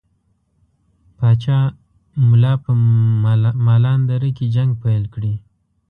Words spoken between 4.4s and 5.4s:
جنګ پیل کړي.